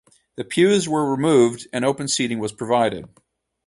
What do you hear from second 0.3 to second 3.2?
The pews were removed and open seating was provided.